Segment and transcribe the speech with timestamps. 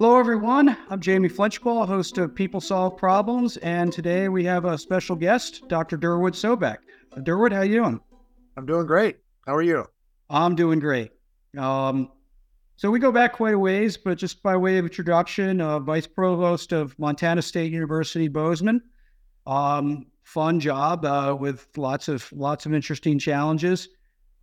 [0.00, 0.76] Hello, everyone.
[0.90, 5.66] I'm Jamie Flinchbaugh, host of People Solve Problems, and today we have a special guest,
[5.66, 5.98] Dr.
[5.98, 6.76] Durward Sobek.
[7.24, 8.00] Durward, how are you doing?
[8.56, 9.16] I'm doing great.
[9.44, 9.86] How are you?
[10.30, 11.10] I'm doing great.
[11.58, 12.12] Um,
[12.76, 16.06] so we go back quite a ways, but just by way of introduction, uh, Vice
[16.06, 18.80] Provost of Montana State University, Bozeman.
[19.48, 23.88] Um, fun job uh, with lots of lots of interesting challenges.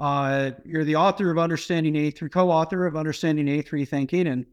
[0.01, 4.45] Uh, you're the author of Understanding A3, co-author of Understanding A3 Thinking, and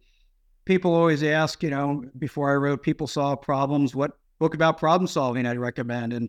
[0.64, 5.06] people always ask, you know, before I wrote People Solve Problems, what book about problem
[5.06, 6.12] solving I'd recommend.
[6.12, 6.28] And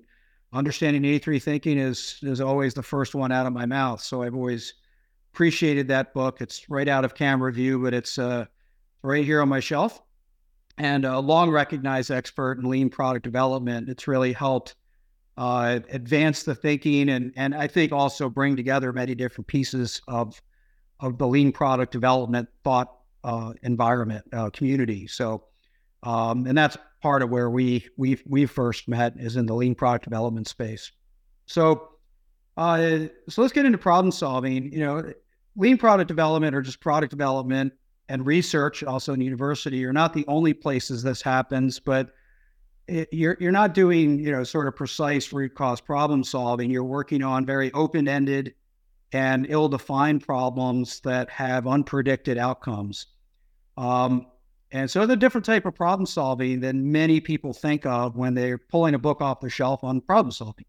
[0.53, 4.01] understanding A3 thinking is is always the first one out of my mouth.
[4.01, 4.75] So I've always
[5.33, 6.39] appreciated that book.
[6.39, 8.45] It's right out of camera view, but it's uh,
[9.01, 10.01] right here on my shelf.
[10.77, 13.89] And a long recognized expert in lean product development.
[13.89, 14.75] It's really helped
[15.37, 20.39] uh, advance the thinking and and I think also bring together many different pieces of
[20.99, 25.07] of the lean product development thought uh, environment uh, community.
[25.07, 25.45] So,
[26.03, 29.75] um, and that's part of where we we we first met is in the lean
[29.75, 30.91] product development space.
[31.45, 31.89] So,
[32.57, 34.71] uh, so let's get into problem solving.
[34.71, 35.13] You know,
[35.55, 37.73] lean product development or just product development
[38.09, 42.11] and research, also in university, are not the only places this happens, but
[42.87, 46.69] it, you're you're not doing you know sort of precise root cause problem solving.
[46.69, 48.55] You're working on very open ended
[49.13, 53.07] and ill defined problems that have unpredicted outcomes.
[53.77, 54.27] Um,
[54.71, 58.57] and so the different type of problem solving than many people think of when they're
[58.57, 60.65] pulling a book off the shelf on problem solving.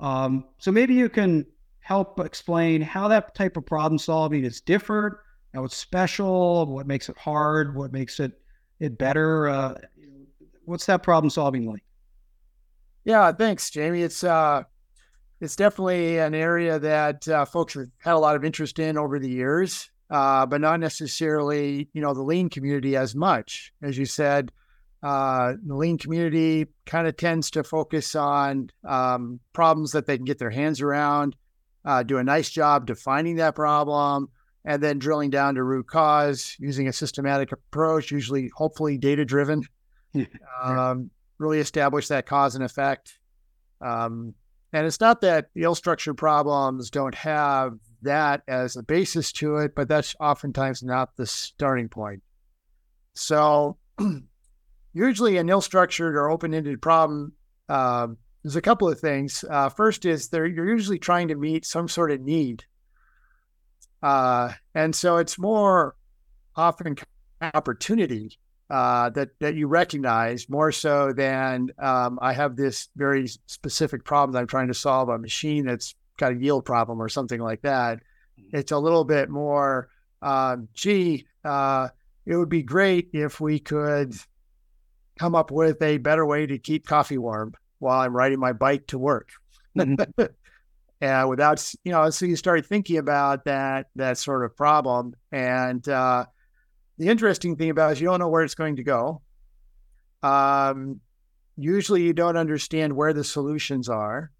[0.00, 1.46] Um, so maybe you can
[1.80, 5.14] help explain how that type of problem solving is different,
[5.54, 8.32] how it's special, what makes it hard, what makes it
[8.80, 9.48] it better.
[9.48, 9.74] Uh,
[10.64, 11.82] what's that problem solving like?
[13.04, 14.02] Yeah, thanks, Jamie.
[14.02, 14.64] It's uh,
[15.40, 19.18] it's definitely an area that uh, folks have had a lot of interest in over
[19.18, 23.72] the years uh, but not necessarily, you know, the lean community as much.
[23.82, 24.50] As you said,
[25.02, 30.24] uh, the lean community kind of tends to focus on um, problems that they can
[30.24, 31.36] get their hands around,
[31.84, 34.28] uh, do a nice job defining that problem,
[34.64, 39.62] and then drilling down to root cause using a systematic approach, usually, hopefully, data driven.
[40.62, 43.18] um, really establish that cause and effect.
[43.80, 44.34] Um,
[44.72, 49.56] and it's not that the ill structured problems don't have that as a basis to
[49.56, 52.22] it, but that's oftentimes not the starting point.
[53.14, 53.78] So,
[54.92, 57.32] usually an ill structured or open ended problem,
[57.68, 58.08] uh,
[58.42, 59.44] there's a couple of things.
[59.48, 62.64] Uh, first is you're usually trying to meet some sort of need.
[64.02, 65.96] Uh, and so it's more
[66.54, 66.96] often
[67.40, 68.38] opportunity
[68.70, 74.32] uh, that that you recognize more so than um, I have this very specific problem
[74.32, 77.62] that I'm trying to solve a machine that's got a yield problem or something like
[77.62, 77.98] that.
[78.38, 78.56] Mm-hmm.
[78.58, 79.88] It's a little bit more,
[80.20, 81.88] um, gee, uh,
[82.26, 84.14] it would be great if we could
[85.18, 88.86] come up with a better way to keep coffee warm while I'm riding my bike
[88.88, 89.30] to work.
[89.76, 90.24] Mm-hmm.
[91.00, 95.14] and without, you know, so you start thinking about that that sort of problem.
[95.32, 96.26] And uh,
[96.98, 99.22] the interesting thing about it is you don't know where it's going to go.
[100.22, 101.00] Um,
[101.56, 104.32] usually, you don't understand where the solutions are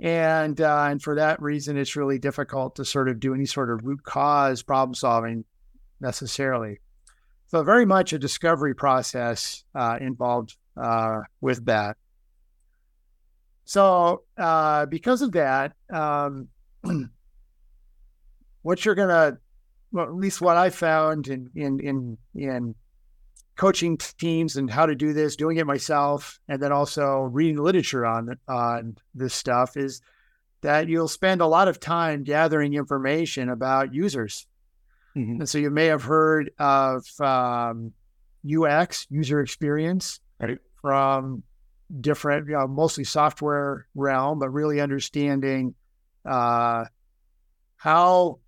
[0.00, 3.70] and uh, and for that reason, it's really difficult to sort of do any sort
[3.70, 5.44] of root cause problem solving
[6.00, 6.80] necessarily.
[7.48, 11.96] So very much a discovery process uh, involved uh, with that.
[13.64, 16.48] So uh, because of that, um,
[18.62, 19.38] what you're gonna,
[19.92, 22.74] well, at least what I found in in in in
[23.60, 28.06] coaching teams and how to do this, doing it myself, and then also reading literature
[28.06, 30.00] on on this stuff is
[30.62, 34.46] that you'll spend a lot of time gathering information about users.
[35.14, 35.40] Mm-hmm.
[35.40, 37.92] And so you may have heard of um,
[38.50, 40.56] UX, user experience, right.
[40.80, 41.42] from
[42.00, 45.74] different, you know, mostly software realm, but really understanding
[46.24, 46.86] uh,
[47.76, 48.38] how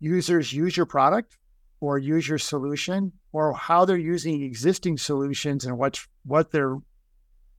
[0.00, 1.38] users use your product
[1.80, 6.78] or use your solution or how they're using existing solutions and what what their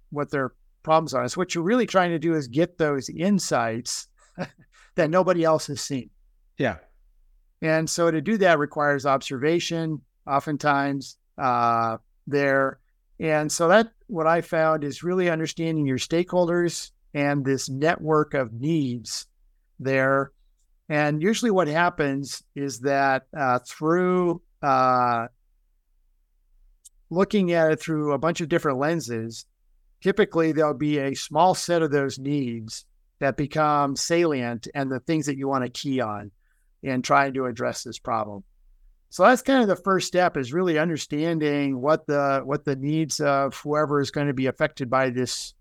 [0.10, 1.28] what their problems are.
[1.28, 4.08] So what you're really trying to do is get those insights
[4.96, 6.10] that nobody else has seen.
[6.58, 6.78] Yeah.
[7.62, 12.80] And so to do that requires observation, oftentimes uh, there.
[13.20, 18.54] And so that what I found is really understanding your stakeholders and this network of
[18.54, 19.28] needs
[19.80, 20.32] there.
[20.88, 25.28] And usually what happens is that uh, through uh,
[27.16, 29.46] looking at it through a bunch of different lenses,
[30.02, 32.86] typically there'll be a small set of those needs
[33.20, 36.32] that become salient and the things that you want to key on
[36.84, 38.44] in trying to address this problem.
[39.10, 43.22] So that's kind of the first step is really understanding what the what the needs
[43.22, 45.54] of whoever is going to be affected by this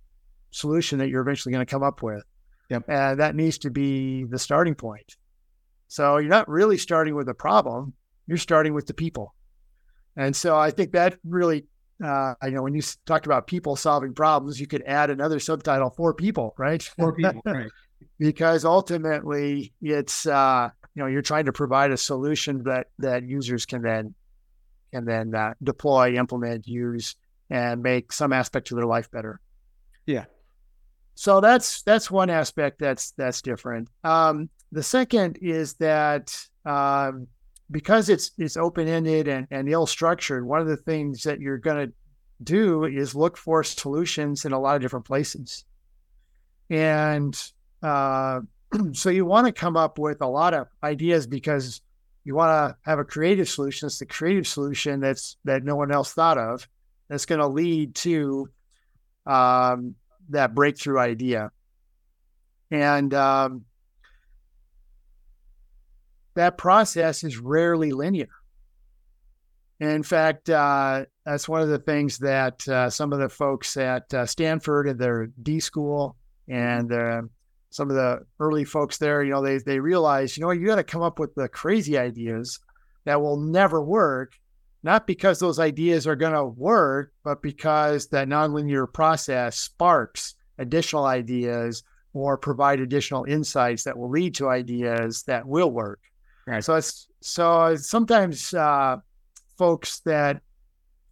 [0.50, 2.24] solution that you're eventually going to come up with.
[2.70, 2.88] Yep.
[2.88, 5.16] And that needs to be the starting point.
[5.86, 7.92] So you're not really starting with a problem,
[8.26, 9.33] you're starting with the people.
[10.16, 11.66] And so I think that really
[12.02, 15.90] uh, I know when you talked about people solving problems, you could add another subtitle
[15.90, 16.82] for people, right?
[16.82, 17.70] For people, right.
[18.18, 23.64] because ultimately it's uh, you know you're trying to provide a solution that that users
[23.64, 24.14] can then
[24.92, 27.16] can then uh, deploy, implement, use,
[27.50, 29.40] and make some aspect of their life better.
[30.06, 30.24] Yeah.
[31.14, 33.88] So that's that's one aspect that's that's different.
[34.02, 37.28] Um, the second is that um,
[37.70, 41.58] because it's it's open ended and, and ill structured, one of the things that you're
[41.58, 41.94] going to
[42.42, 45.64] do is look for solutions in a lot of different places,
[46.70, 47.52] and
[47.82, 48.40] uh,
[48.92, 51.80] so you want to come up with a lot of ideas because
[52.24, 53.86] you want to have a creative solution.
[53.86, 56.68] It's the creative solution that's that no one else thought of.
[57.08, 58.48] That's going to lead to
[59.26, 59.94] um,
[60.30, 61.50] that breakthrough idea,
[62.70, 63.64] and um,
[66.34, 68.28] that process is rarely linear.
[69.80, 74.12] In fact, uh, that's one of the things that uh, some of the folks at
[74.14, 76.16] uh, Stanford at their D school
[76.48, 77.22] and uh,
[77.70, 80.76] some of the early folks there, you know, they they realize, you know, you got
[80.76, 82.60] to come up with the crazy ideas
[83.04, 84.38] that will never work,
[84.82, 91.04] not because those ideas are going to work, but because that nonlinear process sparks additional
[91.04, 91.82] ideas
[92.12, 96.00] or provide additional insights that will lead to ideas that will work.
[96.46, 96.62] Right.
[96.62, 98.98] So it's so sometimes uh,
[99.56, 100.42] folks that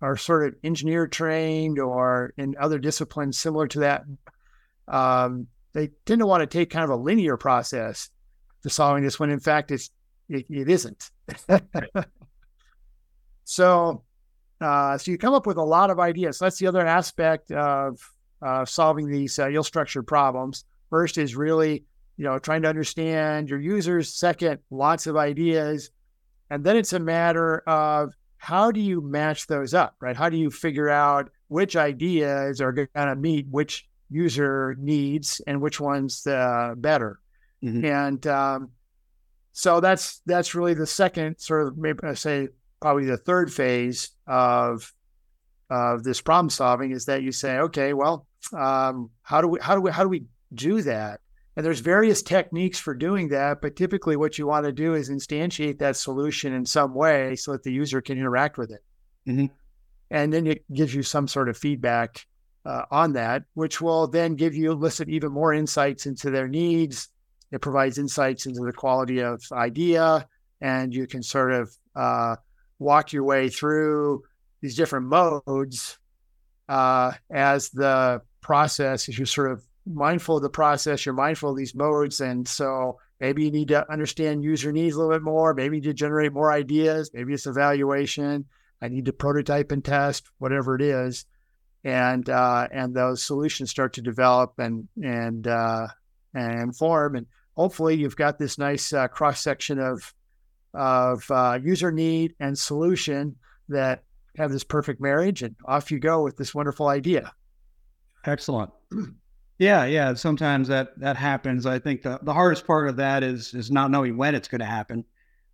[0.02, 4.02] are sort of engineer trained or in other disciplines similar to that,
[4.88, 8.10] um, they tend to want to take kind of a linear process
[8.62, 9.90] to solving this when in fact it's
[10.28, 11.10] it, it isn't.
[13.44, 14.02] so
[14.60, 16.38] uh, so you come up with a lot of ideas.
[16.38, 17.98] So that's the other aspect of
[18.42, 20.64] uh, solving these uh, ill-structured problems.
[20.90, 21.84] First is really
[22.16, 24.14] you know, trying to understand your users.
[24.14, 25.90] Second, lots of ideas.
[26.50, 30.16] And then it's a matter of how do you match those up, right?
[30.16, 35.60] How do you figure out which ideas are going to meet which user needs and
[35.60, 37.20] which ones uh, better?
[37.64, 37.84] Mm-hmm.
[37.84, 38.70] And um,
[39.52, 42.48] so that's that's really the second sort of maybe I say
[42.80, 44.92] probably the third phase of
[45.70, 49.74] of this problem solving is that you say, okay, well, um, how do we how
[49.74, 51.20] do we how do we do that?
[51.56, 55.10] And there's various techniques for doing that, but typically what you want to do is
[55.10, 58.82] instantiate that solution in some way so that the user can interact with it.
[59.28, 59.46] Mm-hmm.
[60.10, 62.26] And then it gives you some sort of feedback
[62.64, 67.08] uh, on that, which will then give you listen even more insights into their needs.
[67.50, 70.26] It provides insights into the quality of idea,
[70.60, 72.36] and you can sort of uh,
[72.78, 74.22] walk your way through
[74.62, 75.98] these different modes
[76.68, 81.56] uh, as the process, as you sort of mindful of the process, you're mindful of
[81.56, 82.20] these modes.
[82.20, 85.54] And so maybe you need to understand user needs a little bit more.
[85.54, 87.10] Maybe to generate more ideas.
[87.12, 88.46] Maybe it's evaluation.
[88.80, 91.24] I need to prototype and test, whatever it is.
[91.84, 95.88] And uh, and those solutions start to develop and and uh,
[96.34, 97.16] and form.
[97.16, 97.26] And
[97.56, 100.14] hopefully you've got this nice uh, cross section of
[100.74, 103.36] of uh, user need and solution
[103.68, 104.04] that
[104.36, 105.42] have this perfect marriage.
[105.42, 107.32] And off you go with this wonderful idea.
[108.24, 108.70] Excellent.
[109.62, 110.14] Yeah, yeah.
[110.14, 111.66] Sometimes that that happens.
[111.66, 114.58] I think the, the hardest part of that is is not knowing when it's going
[114.58, 115.04] to happen.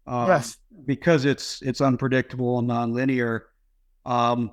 [0.06, 3.42] Um, yes, because it's it's unpredictable and nonlinear.
[4.06, 4.52] Um,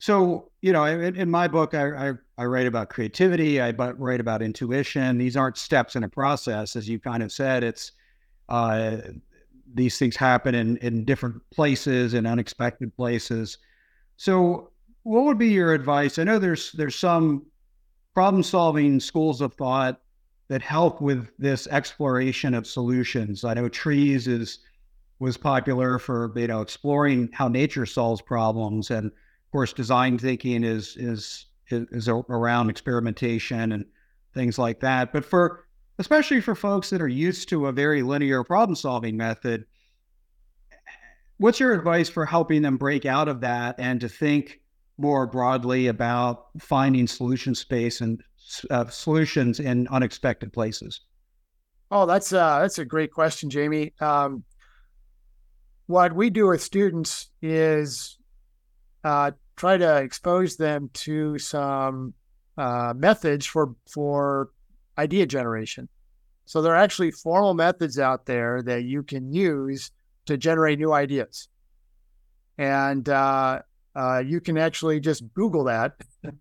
[0.00, 3.60] so you know, in, in my book, I, I, I write about creativity.
[3.60, 5.16] I write about intuition.
[5.16, 7.62] These aren't steps in a process, as you kind of said.
[7.62, 7.92] It's
[8.48, 8.96] uh,
[9.72, 13.58] these things happen in in different places and unexpected places.
[14.16, 14.72] So,
[15.04, 16.18] what would be your advice?
[16.18, 17.46] I know there's there's some
[18.14, 20.00] problem solving schools of thought
[20.48, 23.44] that help with this exploration of solutions.
[23.44, 24.58] I know TRIZ is
[25.18, 30.64] was popular for you know exploring how nature solves problems, and of course, design thinking
[30.64, 33.86] is is is around experimentation and
[34.34, 35.12] things like that.
[35.12, 35.66] But for
[35.98, 39.64] especially for folks that are used to a very linear problem solving method,
[41.38, 44.60] what's your advice for helping them break out of that and to think
[45.02, 48.22] more broadly about finding solution space and
[48.70, 51.00] uh, solutions in unexpected places?
[51.90, 53.92] Oh, that's uh, that's a great question, Jamie.
[54.00, 54.44] Um,
[55.86, 58.16] what we do with students is
[59.04, 62.14] uh, try to expose them to some
[62.56, 64.50] uh, methods for for
[64.96, 65.88] idea generation.
[66.44, 69.90] So there are actually formal methods out there that you can use
[70.26, 71.48] to generate new ideas.
[72.58, 73.62] And uh,
[73.94, 75.94] uh, you can actually just Google that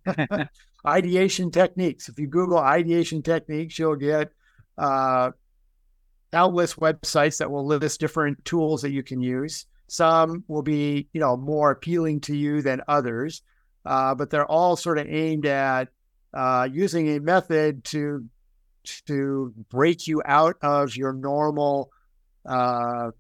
[0.86, 2.10] ideation techniques.
[2.10, 4.32] If you Google ideation techniques, you'll get
[4.78, 5.32] uh,
[6.32, 9.66] countless websites that will list different tools that you can use.
[9.88, 13.42] Some will be, you know, more appealing to you than others,
[13.86, 15.90] uh, but they're all sort of aimed at
[16.34, 18.26] uh, using a method to
[19.06, 21.92] to break you out of your normal
[22.46, 23.12] uh,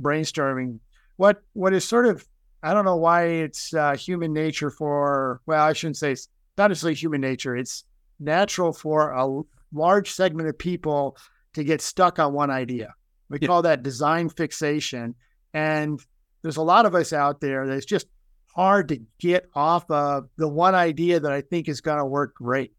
[0.00, 0.78] brainstorming.
[1.16, 2.24] What what is sort of
[2.64, 6.68] I don't know why it's uh, human nature for well I shouldn't say it's not
[6.68, 7.56] necessarily human nature.
[7.56, 7.84] It's
[8.18, 9.42] natural for a
[9.72, 11.16] large segment of people
[11.54, 12.94] to get stuck on one idea.
[13.28, 13.48] We yeah.
[13.48, 15.14] call that design fixation.
[15.52, 16.00] And
[16.42, 18.06] there's a lot of us out there that's just
[18.54, 22.34] hard to get off of the one idea that I think is going to work
[22.34, 22.72] great.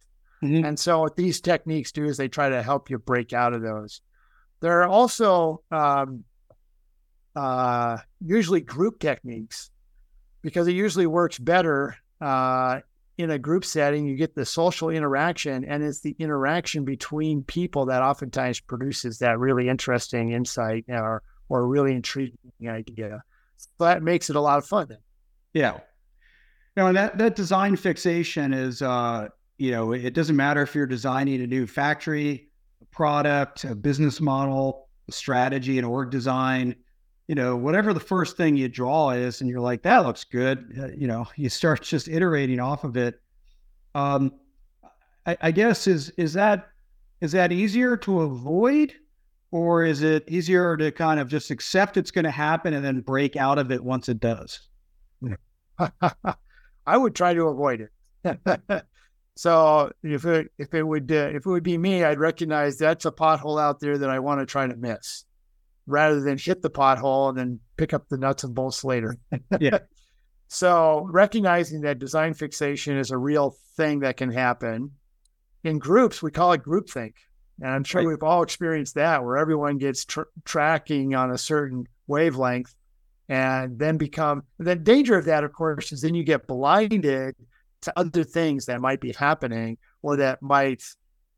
[0.43, 0.65] Mm-hmm.
[0.65, 3.61] And so, what these techniques do is they try to help you break out of
[3.61, 4.01] those.
[4.59, 6.23] There are also um,
[7.35, 9.71] uh, usually group techniques
[10.45, 12.79] because it usually works better uh,
[13.17, 17.87] in a group setting, you get the social interaction, and it's the interaction between people
[17.87, 22.37] that oftentimes produces that really interesting insight or or really intriguing
[22.67, 23.23] idea.
[23.57, 24.87] So that makes it a lot of fun.
[24.89, 24.99] Then.
[25.53, 25.79] Yeah.
[26.77, 30.85] Now, and that that design fixation is, uh, you know, it doesn't matter if you're
[30.85, 32.49] designing a new factory,
[32.83, 36.75] a product, a business model, a strategy, an org design
[37.27, 40.75] you know, whatever the first thing you draw is, and you're like, that looks good,
[40.79, 43.19] uh, you know, you start just iterating off of it.
[43.93, 44.33] Um,
[45.25, 46.67] I, I guess is is that
[47.21, 48.93] is that easier to avoid,
[49.51, 53.01] or is it easier to kind of just accept it's going to happen and then
[53.01, 54.67] break out of it once it does?
[56.87, 57.89] I would try to avoid
[58.23, 58.85] it.
[59.35, 63.05] so if it if it would uh, if it would be me, I'd recognize that's
[63.05, 65.25] a pothole out there that I want to try to miss
[65.87, 69.17] rather than hit the pothole and then pick up the nuts and bolts later.
[69.59, 69.79] yeah.
[70.47, 74.91] So recognizing that design fixation is a real thing that can happen
[75.63, 77.13] in groups, we call it groupthink.
[77.61, 78.07] And I'm sure right.
[78.07, 82.75] we've all experienced that where everyone gets tr- tracking on a certain wavelength
[83.27, 87.35] and then become the danger of that, of course, is then you get blinded
[87.81, 90.83] to other things that might be happening or that might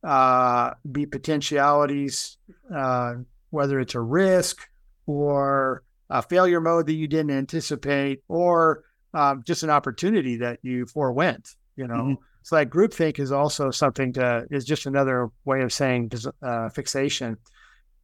[0.04, 2.38] uh, be potentialities
[2.76, 3.16] uh,
[3.58, 4.70] whether it's a risk
[5.08, 8.84] or a failure mode that you didn't anticipate or
[9.16, 11.96] um, just an opportunity that you forewent, you know.
[11.96, 12.24] Mm-hmm.
[12.44, 16.12] So that groupthink is also something to is just another way of saying
[16.42, 17.38] uh, fixation,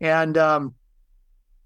[0.01, 0.73] and um,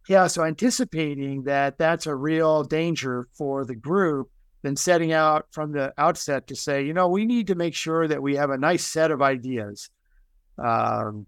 [0.09, 0.27] yeah.
[0.27, 4.29] So anticipating that that's a real danger for the group,
[4.63, 8.07] then setting out from the outset to say, you know, we need to make sure
[8.07, 9.89] that we have a nice set of ideas.
[10.63, 11.25] Um,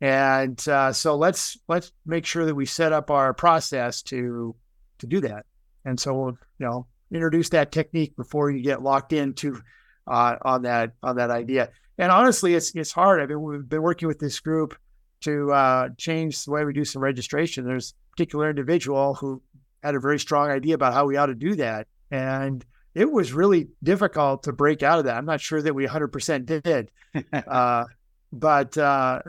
[0.00, 4.54] and uh, so let's let's make sure that we set up our process to
[4.98, 5.46] to do that.
[5.84, 9.60] And so we'll you know introduce that technique before you get locked into
[10.06, 11.70] uh, on that on that idea.
[11.98, 13.20] And honestly, it's it's hard.
[13.20, 14.76] I mean, we've been working with this group
[15.22, 17.64] to uh, change the way we do some registration.
[17.64, 19.42] There's a particular individual who
[19.82, 22.64] had a very strong idea about how we ought to do that, and
[22.94, 25.16] it was really difficult to break out of that.
[25.16, 26.90] I'm not sure that we 100% did,
[27.32, 27.84] uh,
[28.32, 29.22] but uh,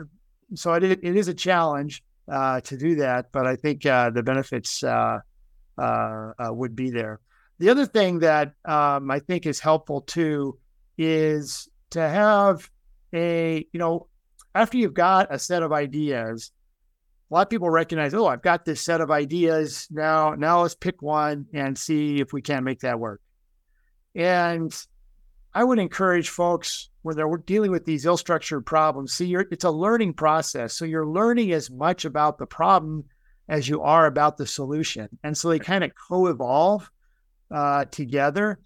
[0.54, 4.22] so it, it is a challenge uh, to do that, but I think uh, the
[4.22, 5.18] benefits uh,
[5.78, 7.20] uh, uh, would be there.
[7.58, 10.58] The other thing that um, I think is helpful too
[10.96, 12.70] is to have
[13.12, 14.06] a, you know,
[14.54, 16.52] after you've got a set of ideas,
[17.30, 19.86] a lot of people recognize, oh, I've got this set of ideas.
[19.90, 23.20] Now, now let's pick one and see if we can make that work.
[24.14, 24.74] And
[25.52, 30.14] I would encourage folks when they're dealing with these ill-structured problems, see, it's a learning
[30.14, 30.74] process.
[30.74, 33.04] So you're learning as much about the problem
[33.48, 36.88] as you are about the solution, and so they kind of co-evolve
[37.50, 38.60] uh, together.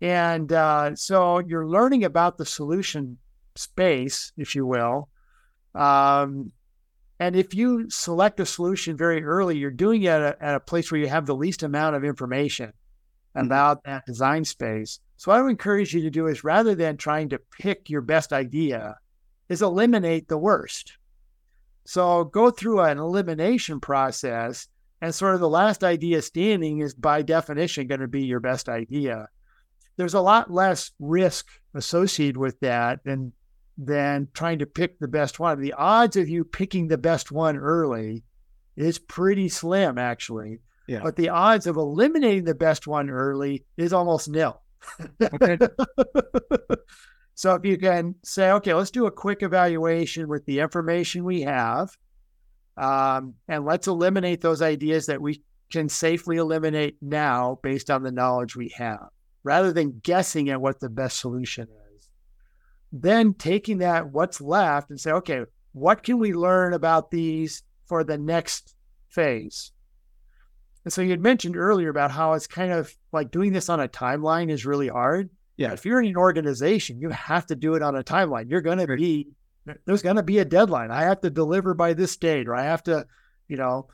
[0.00, 3.18] And uh, so you're learning about the solution
[3.54, 5.08] space, if you will.
[5.74, 6.52] Um,
[7.20, 10.60] and if you select a solution very early, you're doing it at a, at a
[10.60, 12.72] place where you have the least amount of information
[13.36, 13.46] mm-hmm.
[13.46, 15.00] about that design space.
[15.16, 18.02] So what I would encourage you to do is rather than trying to pick your
[18.02, 18.96] best idea,
[19.48, 20.98] is eliminate the worst.
[21.84, 24.68] So go through an elimination process,
[25.00, 28.68] and sort of the last idea standing is by definition going to be your best
[28.68, 29.28] idea.
[29.96, 33.32] There's a lot less risk associated with that than
[33.78, 35.60] than trying to pick the best one.
[35.60, 38.24] The odds of you picking the best one early
[38.74, 40.60] is pretty slim, actually.
[40.88, 41.00] Yeah.
[41.02, 44.62] But the odds of eliminating the best one early is almost nil.
[47.36, 51.42] So if you can say, okay, let's do a quick evaluation with the information we
[51.42, 51.90] have,
[52.78, 58.10] um, and let's eliminate those ideas that we can safely eliminate now based on the
[58.10, 59.08] knowledge we have,
[59.44, 62.08] rather than guessing at what the best solution is.
[62.90, 65.42] Then taking that, what's left, and say, okay,
[65.72, 68.74] what can we learn about these for the next
[69.10, 69.72] phase?
[70.86, 73.80] And so you had mentioned earlier about how it's kind of like doing this on
[73.80, 75.28] a timeline is really hard.
[75.56, 75.72] Yeah.
[75.72, 78.48] If you're in an organization, you have to do it on a timeline.
[78.48, 79.26] You're going to be,
[79.84, 80.92] there's going to be a deadline.
[80.92, 83.04] I have to deliver by this date, or I have to,
[83.48, 83.88] you know.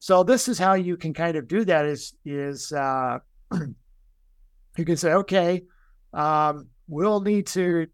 [0.00, 3.20] So this is how you can kind of do that is, is, uh,
[3.52, 5.62] you can say, okay,
[6.12, 7.86] um, we'll need to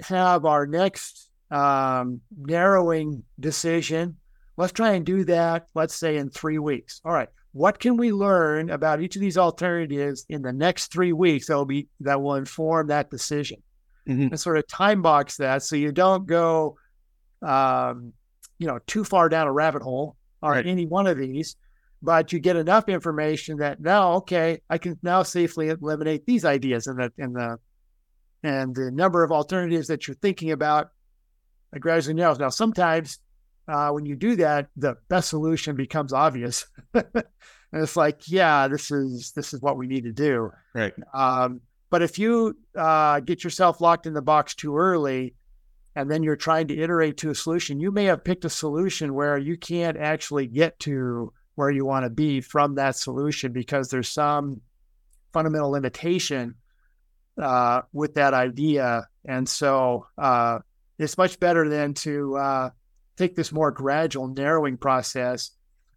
[0.00, 4.18] have our next um, narrowing decision.
[4.56, 7.00] Let's try and do that, let's say in three weeks.
[7.04, 11.12] All right what can we learn about each of these alternatives in the next three
[11.12, 13.62] weeks that will be that will inform that decision
[14.08, 14.22] mm-hmm.
[14.22, 16.76] and sort of time box that so you don't go
[17.42, 18.12] um,
[18.58, 20.66] you know too far down a rabbit hole on right.
[20.66, 21.54] any one of these
[22.02, 26.88] but you get enough information that now okay i can now safely eliminate these ideas
[26.88, 27.56] and the and the
[28.42, 30.88] and the number of alternatives that you're thinking about
[31.78, 33.20] gradually narrows now sometimes
[33.66, 36.66] uh, when you do that, the best solution becomes obvious.
[36.94, 37.24] and
[37.72, 40.50] it's like, yeah, this is this is what we need to do.
[40.74, 40.94] Right.
[41.12, 45.34] Um, but if you uh, get yourself locked in the box too early,
[45.96, 49.14] and then you're trying to iterate to a solution, you may have picked a solution
[49.14, 53.88] where you can't actually get to where you want to be from that solution because
[53.88, 54.60] there's some
[55.32, 56.56] fundamental limitation
[57.40, 59.06] uh, with that idea.
[59.24, 60.58] And so uh,
[60.98, 62.70] it's much better than to uh,
[63.16, 65.50] take this more gradual narrowing process,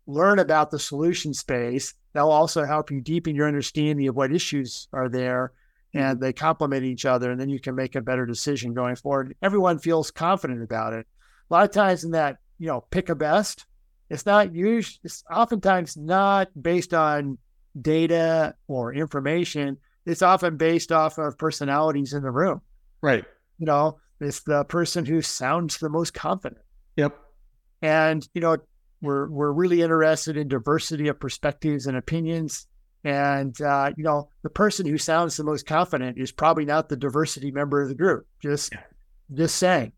[0.05, 1.93] learn about the solution space.
[2.13, 5.53] That'll also help you deepen your understanding of what issues are there
[5.93, 6.05] mm-hmm.
[6.05, 7.31] and they complement each other.
[7.31, 9.35] And then you can make a better decision going forward.
[9.41, 11.05] Everyone feels confident about it.
[11.49, 13.65] A lot of times in that, you know, pick a best,
[14.09, 17.37] it's not usually, it's oftentimes not based on
[17.79, 19.77] data or information.
[20.05, 22.61] It's often based off of personalities in the room.
[23.01, 23.25] Right.
[23.59, 26.61] You know, it's the person who sounds the most confident
[26.97, 27.17] Yep.
[27.81, 28.57] And you know,
[29.01, 32.67] we're we're really interested in diversity of perspectives and opinions.
[33.03, 36.97] And uh, you know, the person who sounds the most confident is probably not the
[36.97, 38.27] diversity member of the group.
[38.41, 38.81] Just yeah.
[39.33, 39.93] just saying.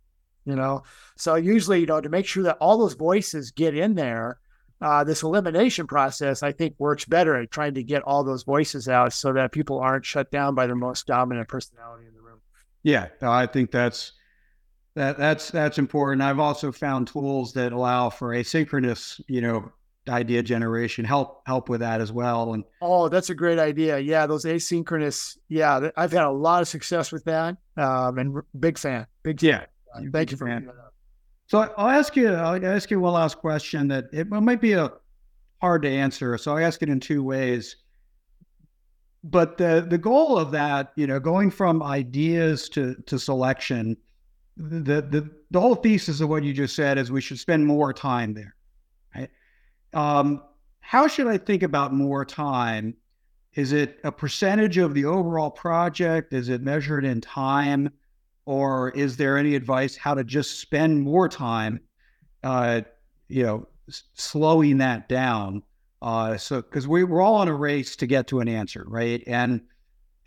[0.46, 0.84] You know,
[1.16, 4.40] so usually, you know, to make sure that all those voices get in there,
[4.82, 8.88] uh, this elimination process, I think, works better at trying to get all those voices
[8.88, 12.40] out so that people aren't shut down by their most dominant personality in the room.
[12.82, 14.14] Yeah, I think that's
[15.00, 16.22] that that's that's important.
[16.22, 19.72] I've also found tools that allow for asynchronous, you know,
[20.10, 22.54] idea generation help help with that as well.
[22.54, 23.98] And oh, that's a great idea.
[24.00, 25.38] Yeah, those asynchronous.
[25.48, 27.56] Yeah, I've had a lot of success with that.
[27.78, 29.08] Um, and big fan.
[29.24, 29.66] Big yeah.
[29.96, 30.12] Fan.
[30.12, 30.64] Thank you for that.
[31.48, 32.34] So I'll ask you.
[32.34, 34.92] I'll ask you one last question that it might be a
[35.62, 36.38] hard to answer.
[36.38, 37.78] So I ask it in two ways.
[39.24, 43.96] But the the goal of that, you know, going from ideas to to selection
[44.60, 47.94] the the the whole thesis of what you just said is we should spend more
[47.94, 48.56] time there.
[49.16, 49.30] Right?
[49.94, 50.44] Um,
[50.82, 52.96] how should I think about more time?
[53.54, 56.34] Is it a percentage of the overall project?
[56.34, 57.90] Is it measured in time,
[58.46, 61.80] or is there any advice how to just spend more time?
[62.44, 62.82] Uh,
[63.28, 65.64] you know, s- slowing that down.
[66.02, 69.24] Uh, so because we, we're all in a race to get to an answer, right?
[69.26, 69.62] And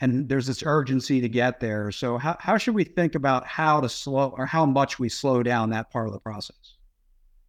[0.03, 1.93] and there's this urgency to get there.
[1.93, 5.45] So how, how should we think about how to slow or how much we slow
[5.45, 6.75] down that part of the process?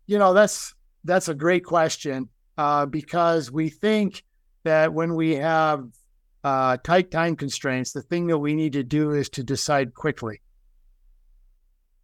[0.05, 4.23] You know, that's that's a great question uh, because we think
[4.63, 5.87] that when we have
[6.43, 10.39] uh, tight time constraints, the thing that we need to do is to decide quickly,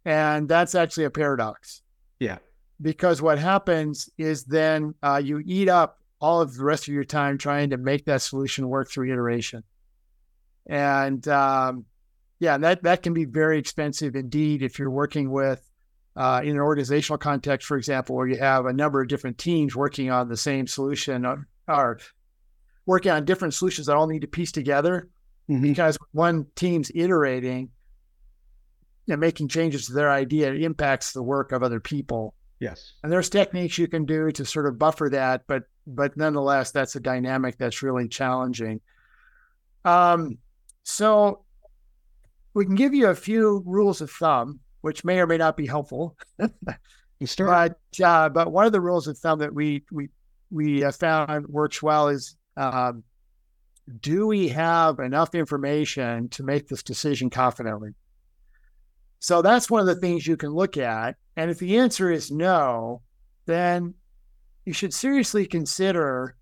[0.04, 1.82] and that's actually a paradox.
[2.18, 2.38] Yeah,
[2.82, 7.04] because what happens is then uh, you eat up all of the rest of your
[7.04, 9.62] time trying to make that solution work through iteration.
[10.66, 11.84] And um,
[12.38, 15.62] yeah, that that can be very expensive indeed if you're working with
[16.16, 19.76] uh, in an organizational context, for example, where you have a number of different teams
[19.76, 22.00] working on the same solution or, or
[22.86, 25.08] working on different solutions that all need to piece together.
[25.48, 25.62] Mm-hmm.
[25.62, 27.70] Because one team's iterating
[29.08, 32.34] and making changes to their idea, it impacts the work of other people.
[32.60, 32.92] Yes.
[33.02, 36.94] And there's techniques you can do to sort of buffer that, but but nonetheless, that's
[36.94, 38.80] a dynamic that's really challenging.
[39.84, 40.38] Um,
[40.82, 41.44] so
[42.54, 45.66] we can give you a few rules of thumb, which may or may not be
[45.66, 46.16] helpful.
[47.36, 50.08] but uh, but one of the rules of thumb that we we
[50.50, 53.04] we have found works well is um,
[54.00, 57.90] do we have enough information to make this decision confidently?
[59.18, 61.16] So that's one of the things you can look at.
[61.36, 63.02] And if the answer is no,
[63.46, 63.94] then
[64.64, 66.36] you should seriously consider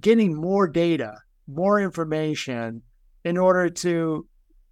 [0.00, 2.82] getting more data, more information
[3.26, 4.24] in order to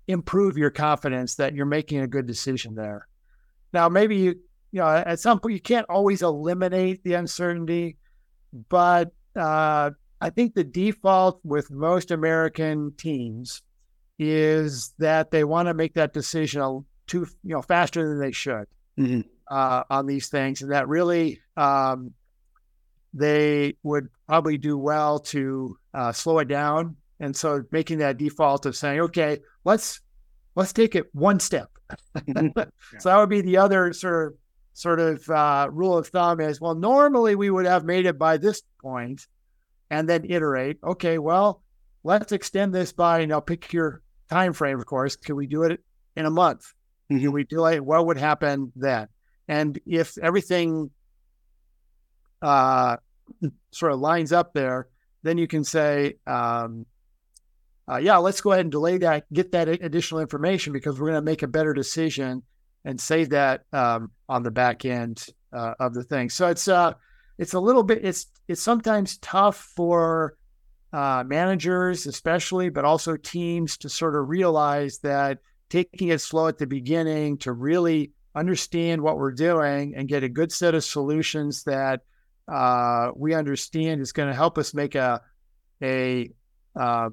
[0.07, 3.09] improve your confidence that you're making a good decision there.
[3.73, 4.29] Now, maybe you,
[4.71, 7.97] you know, at some point you can't always eliminate the uncertainty,
[8.69, 9.90] but uh,
[10.21, 13.62] I think the default with most American teams
[14.21, 18.67] is that they want to make that decision too, you know, faster than they should
[18.97, 19.23] mm-hmm.
[19.51, 22.12] uh, on these things, and that really um,
[23.12, 26.95] they would probably do well to uh, slow it down.
[27.25, 29.99] And so making that default of saying, okay, let's
[30.57, 31.71] let's take it one step.
[32.27, 32.65] yeah.
[32.99, 34.39] So that would be the other sort of
[34.75, 38.37] sort of uh, rule of thumb is well, normally we would have made it by
[38.37, 39.27] this point,
[39.89, 40.77] and then iterate.
[40.85, 41.63] Okay, well,
[42.03, 44.79] let's extend this by you know pick your time frame.
[44.79, 45.83] Of course, can we do it
[46.17, 46.75] in a month?
[47.11, 47.23] Mm-hmm.
[47.23, 47.81] Can we delay?
[47.81, 49.09] What would happen then?
[49.49, 50.91] And if everything
[52.43, 52.99] uh,
[53.71, 54.89] sort of lines up there,
[55.23, 56.85] then you can say, um,
[57.90, 61.20] uh, yeah, let's go ahead and delay that, get that additional information because we're going
[61.20, 62.42] to make a better decision
[62.85, 66.31] and save that um, on the back end uh, of the thing.
[66.31, 66.94] So it's uh,
[67.38, 70.37] it's a little bit it's it's sometimes tough for
[70.92, 76.59] uh, managers, especially, but also teams to sort of realize that taking it slow at
[76.59, 81.64] the beginning to really understand what we're doing and get a good set of solutions
[81.64, 82.01] that
[82.49, 85.20] uh, we understand is going to help us make a
[85.83, 86.31] a
[86.77, 87.11] uh,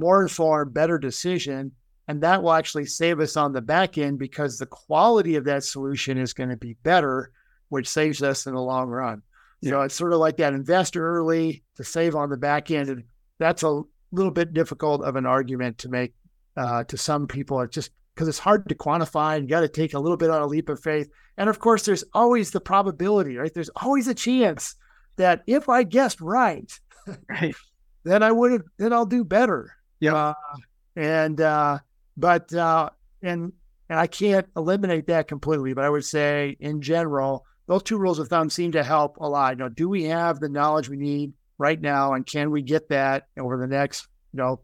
[0.00, 1.72] more informed, better decision,
[2.08, 5.62] and that will actually save us on the back end because the quality of that
[5.62, 7.30] solution is going to be better,
[7.68, 9.22] which saves us in the long run.
[9.60, 9.70] Yeah.
[9.70, 13.04] So it's sort of like that investor early to save on the back end, and
[13.38, 13.82] that's a
[14.12, 16.14] little bit difficult of an argument to make
[16.56, 17.60] uh, to some people.
[17.60, 20.30] It's just because it's hard to quantify and you got to take a little bit
[20.30, 21.08] on a leap of faith.
[21.38, 23.52] And of course, there's always the probability, right?
[23.54, 24.74] There's always a chance
[25.16, 26.70] that if I guessed right,
[27.28, 27.54] right.
[28.04, 29.72] then I would have, then I'll do better.
[30.00, 30.14] Yeah.
[30.14, 30.34] Uh,
[30.96, 31.78] and, uh,
[32.16, 32.90] but, uh,
[33.22, 33.52] and,
[33.88, 38.18] and I can't eliminate that completely, but I would say in general, those two rules
[38.18, 39.52] of thumb seem to help a lot.
[39.52, 42.88] You know, do we have the knowledge we need right now, and can we get
[42.88, 44.60] that over the next, you know,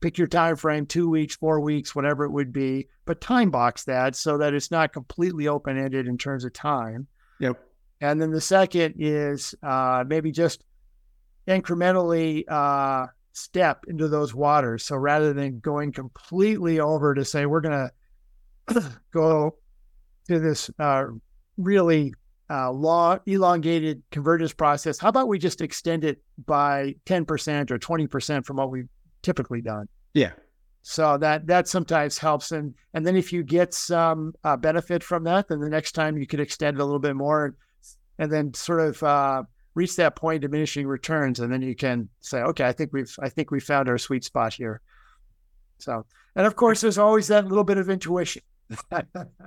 [0.00, 3.84] pick your time frame two weeks four weeks whatever it would be but time box
[3.84, 7.06] that so that it's not completely open ended in terms of time
[7.38, 7.60] yep
[8.00, 10.64] and then the second is uh, maybe just
[11.46, 13.06] incrementally uh,
[13.42, 17.90] step into those waters so rather than going completely over to say we're going
[18.68, 19.56] to go
[20.28, 21.04] to this uh,
[21.56, 22.14] really
[22.48, 24.98] uh, long, elongated convergence process.
[24.98, 28.88] How about we just extend it by 10% or 20% from what we've
[29.22, 29.88] typically done.
[30.14, 30.32] Yeah.
[30.82, 35.24] So that that sometimes helps, and and then if you get some uh, benefit from
[35.24, 37.54] that, then the next time you could extend it a little bit more, and,
[38.18, 39.42] and then sort of uh,
[39.74, 43.28] reach that point diminishing returns, and then you can say, okay, I think we've I
[43.28, 44.80] think we found our sweet spot here.
[45.78, 46.04] So,
[46.36, 48.42] and of course, there's always that little bit of intuition.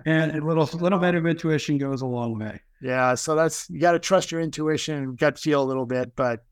[0.05, 2.62] and a little little bit of intuition goes a long way.
[2.81, 6.15] Yeah, so that's you got to trust your intuition, and gut feel a little bit,
[6.15, 6.43] but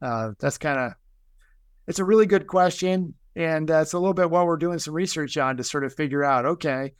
[0.00, 0.92] uh, that's kind of
[1.86, 3.14] it's a really good question.
[3.36, 5.94] And uh, it's a little bit what we're doing some research on to sort of
[5.94, 6.92] figure out okay,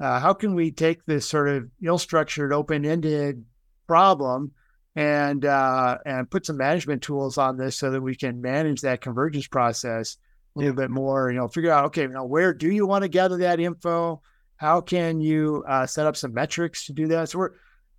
[0.00, 3.44] uh, how can we take this sort of ill structured, open ended
[3.86, 4.52] problem
[4.96, 9.02] and uh, and put some management tools on this so that we can manage that
[9.02, 10.16] convergence process
[10.56, 11.30] a little bit more.
[11.30, 14.22] You know, figure out okay, you know, where do you want to gather that info?
[14.56, 17.28] How can you uh, set up some metrics to do that?
[17.28, 17.50] So we're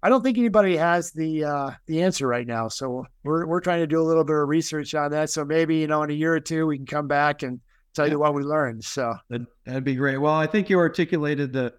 [0.02, 2.68] I don't think anybody has the uh, the answer right now.
[2.68, 5.30] So we're we're trying to do a little bit of research on that.
[5.30, 7.60] So maybe you know in a year or two we can come back and
[7.94, 8.84] tell you what we learned.
[8.84, 10.18] So that'd, that'd be great.
[10.18, 11.74] Well, I think you articulated the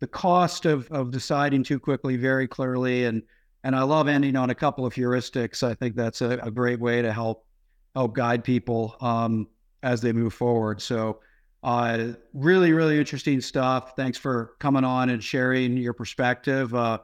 [0.00, 3.22] the cost of of deciding too quickly very clearly, and
[3.64, 5.62] and I love ending on a couple of heuristics.
[5.62, 7.44] I think that's a, a great way to help
[7.94, 9.48] help guide people um,
[9.82, 10.80] as they move forward.
[10.80, 11.20] So.
[11.62, 13.96] Uh, really, really interesting stuff.
[13.96, 16.72] Thanks for coming on and sharing your perspective.
[16.72, 16.98] Uh,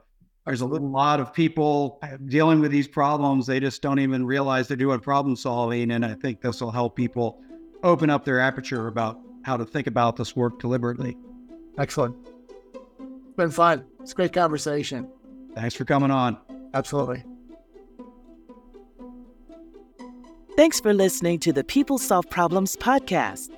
[0.45, 3.45] there's a lot of people dealing with these problems.
[3.45, 5.91] They just don't even realize they're doing problem solving.
[5.91, 7.41] And I think this will help people
[7.83, 11.17] open up their aperture about how to think about this work deliberately.
[11.77, 12.15] Excellent.
[12.73, 13.85] It's been fun.
[14.01, 15.09] It's a great conversation.
[15.55, 16.37] Thanks for coming on.
[16.73, 17.23] Absolutely.
[20.55, 23.49] Thanks for listening to the People Solve Problems podcast.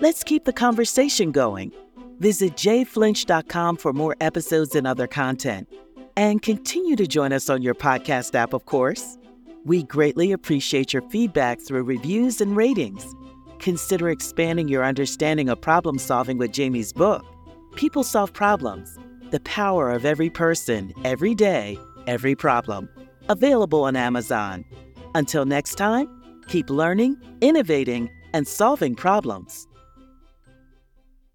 [0.00, 1.72] Let's keep the conversation going.
[2.18, 5.68] Visit jflinch.com for more episodes and other content.
[6.16, 9.16] And continue to join us on your podcast app, of course.
[9.64, 13.14] We greatly appreciate your feedback through reviews and ratings.
[13.58, 17.24] Consider expanding your understanding of problem solving with Jamie's book,
[17.76, 18.98] People Solve Problems
[19.30, 22.88] The Power of Every Person, Every Day, Every Problem.
[23.28, 24.64] Available on Amazon.
[25.14, 29.68] Until next time, Keep learning, innovating, and solving problems.